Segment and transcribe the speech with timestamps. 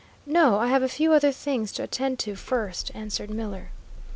[0.25, 3.69] "No, I have a few other things to attend to first," answered Miller.